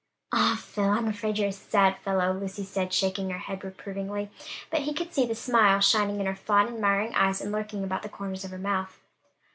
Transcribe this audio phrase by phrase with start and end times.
[0.31, 4.31] "Ah, Phil, I'm afraid you're a sad fellow!" Lucy said, shaking her head reprovingly;
[4.71, 8.01] but he could see the smile shining in her fond, admiring eyes, and lurking about
[8.01, 8.99] the corners of her mouth.